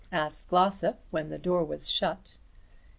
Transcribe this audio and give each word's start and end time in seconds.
asked 0.11 0.47
Glossop 0.47 0.99
when 1.11 1.29
the 1.29 1.37
door 1.37 1.63
was 1.63 1.87
shut. 1.87 2.37